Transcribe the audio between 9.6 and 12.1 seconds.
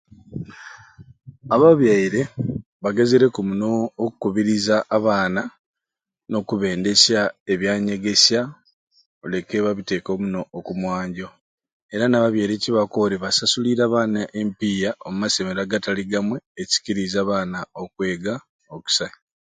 babiteke omunoo okumwanjo, era